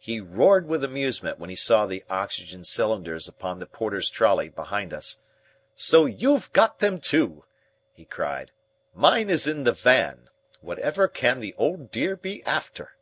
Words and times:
He 0.00 0.20
roared 0.20 0.66
with 0.66 0.82
amusement 0.82 1.38
when 1.38 1.48
he 1.48 1.54
saw 1.54 1.86
the 1.86 2.02
oxygen 2.10 2.64
cylinders 2.64 3.28
upon 3.28 3.60
the 3.60 3.66
porter's 3.66 4.10
trolly 4.10 4.48
behind 4.48 4.92
us. 4.92 5.20
"So 5.76 6.06
you've 6.06 6.52
got 6.52 6.80
them 6.80 6.98
too!" 7.00 7.44
he 7.92 8.04
cried. 8.04 8.50
"Mine 8.94 9.30
is 9.30 9.46
in 9.46 9.62
the 9.62 9.72
van. 9.72 10.28
Whatever 10.60 11.06
can 11.06 11.38
the 11.38 11.54
old 11.54 11.92
dear 11.92 12.16
be 12.16 12.42
after?" 12.42 12.96